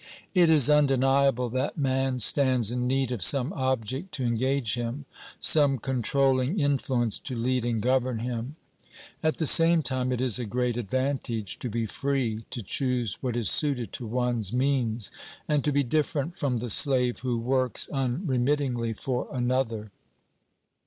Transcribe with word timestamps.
It 0.33 0.49
is 0.49 0.67
undeniable 0.67 1.47
that 1.49 1.77
man 1.77 2.17
stands 2.17 2.71
in 2.71 2.87
need 2.87 3.11
of 3.11 3.21
some 3.21 3.53
object 3.53 4.11
to 4.13 4.23
engage 4.25 4.73
him, 4.73 5.05
some 5.37 5.77
controlling 5.77 6.59
influence 6.59 7.19
to 7.19 7.35
lead 7.35 7.65
and 7.65 7.79
govern 7.83 8.17
him. 8.17 8.55
At 9.21 9.37
the 9.37 9.45
same 9.45 9.83
time 9.83 10.11
it 10.11 10.19
is 10.19 10.39
a 10.39 10.45
great 10.45 10.75
advantage 10.75 11.59
to 11.59 11.69
be 11.69 11.85
free, 11.85 12.45
to 12.49 12.63
choose 12.63 13.19
what 13.21 13.37
is 13.37 13.51
suited 13.51 13.93
to 13.93 14.07
one's 14.07 14.49
31 14.49 14.63
8 14.65 14.65
OBERMANN 14.73 14.87
means, 14.87 15.11
and 15.47 15.63
to 15.63 15.71
be 15.71 15.83
different 15.83 16.35
from 16.35 16.57
the 16.57 16.69
slave 16.71 17.19
who 17.19 17.37
works 17.37 17.87
un 17.93 18.23
remittingly 18.25 18.93
for 18.93 19.27
another. 19.31 19.91